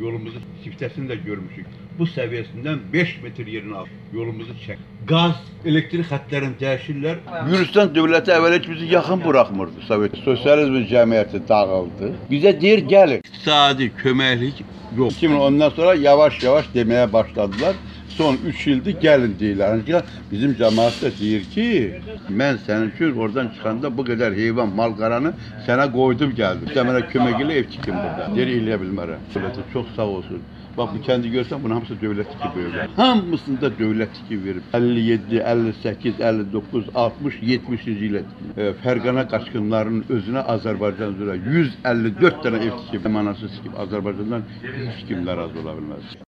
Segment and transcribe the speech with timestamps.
[0.00, 1.66] Yolumuzu siftesini de görmüşük.
[1.98, 3.86] Bu seviyesinden 5 metre yerini al.
[4.12, 4.78] Yolumuzu çek.
[5.06, 7.16] Gaz, elektrik hatlarını değişirler.
[7.50, 9.80] Gürcistan dövləti əvvəl heç bizi yaxın buraxmırdı.
[9.88, 12.12] Sovet Sosializm cəmiyyəti dağıldı.
[12.30, 13.24] Bizə deyir gəlin.
[13.24, 14.62] İqtisadi köməklik
[14.96, 15.22] yox.
[15.22, 17.74] 2010-dan sonra yavaş-yavaş deməyə başladılar.
[18.18, 19.76] Son 3 ildir gəlin deyirlər.
[19.78, 21.66] Ancaq bizim cəmaət də deyir ki,
[22.40, 25.30] mən sənin üçün oradan çıxanda bu qədər heyvan, mal qaranı
[25.66, 26.72] sənə qoydum gəldim.
[26.74, 28.26] Sən mənə kömək elə ev tikin burada.
[28.34, 29.28] Deyir eləyə bilmərəm.
[29.34, 30.42] Dövləti çox sağ olsun.
[30.78, 32.90] Bax bu kəndi görsən bunun hamısı dövlətdəki böyüklər.
[32.96, 34.66] Hamısında dövlətdəki verib.
[34.78, 42.78] 57, 58, 59, 60, 70-ci ilə e, Fərqana qaçqınların özünə Azərbaycan üzrə 154 dənə ev
[42.84, 46.14] tikib, manasız tikib Azərbaycandan heç kimlər az ola bilməz.